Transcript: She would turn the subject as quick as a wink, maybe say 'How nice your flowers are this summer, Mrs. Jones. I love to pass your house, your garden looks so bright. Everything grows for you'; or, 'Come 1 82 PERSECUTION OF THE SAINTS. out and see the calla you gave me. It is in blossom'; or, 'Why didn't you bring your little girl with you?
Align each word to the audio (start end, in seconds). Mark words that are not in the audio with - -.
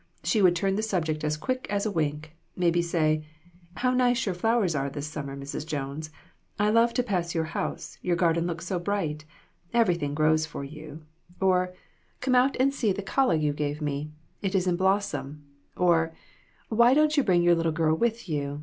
She 0.23 0.41
would 0.41 0.55
turn 0.55 0.77
the 0.77 0.81
subject 0.81 1.23
as 1.23 1.37
quick 1.37 1.67
as 1.69 1.85
a 1.85 1.91
wink, 1.91 2.35
maybe 2.55 2.81
say 2.81 3.23
'How 3.75 3.91
nice 3.93 4.25
your 4.25 4.33
flowers 4.33 4.73
are 4.73 4.89
this 4.89 5.05
summer, 5.05 5.37
Mrs. 5.37 5.63
Jones. 5.63 6.09
I 6.57 6.71
love 6.71 6.91
to 6.95 7.03
pass 7.03 7.35
your 7.35 7.43
house, 7.43 7.99
your 8.01 8.15
garden 8.15 8.47
looks 8.47 8.65
so 8.65 8.79
bright. 8.79 9.25
Everything 9.75 10.15
grows 10.15 10.47
for 10.47 10.63
you'; 10.63 11.03
or, 11.39 11.75
'Come 12.19 12.33
1 12.33 12.41
82 12.41 12.41
PERSECUTION 12.41 12.41
OF 12.41 12.41
THE 12.41 12.41
SAINTS. 12.41 12.41
out 12.41 12.63
and 12.63 12.73
see 12.73 12.91
the 12.97 13.11
calla 13.15 13.35
you 13.35 13.53
gave 13.53 13.79
me. 13.79 14.11
It 14.41 14.55
is 14.55 14.65
in 14.65 14.75
blossom'; 14.75 15.43
or, 15.77 16.15
'Why 16.69 16.95
didn't 16.95 17.15
you 17.17 17.23
bring 17.23 17.43
your 17.43 17.53
little 17.53 17.71
girl 17.71 17.93
with 17.93 18.27
you? 18.27 18.59